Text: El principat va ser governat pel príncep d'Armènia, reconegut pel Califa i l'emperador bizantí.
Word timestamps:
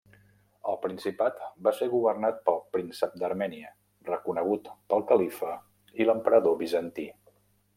El 0.69 0.77
principat 0.85 1.35
va 1.67 1.73
ser 1.79 1.89
governat 1.91 2.39
pel 2.47 2.57
príncep 2.77 3.13
d'Armènia, 3.25 3.69
reconegut 4.09 4.73
pel 4.95 5.05
Califa 5.13 5.53
i 6.01 6.09
l'emperador 6.09 6.59
bizantí. 6.65 7.07